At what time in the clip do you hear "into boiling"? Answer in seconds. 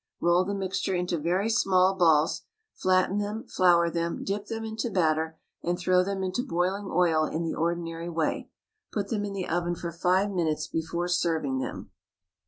6.23-6.89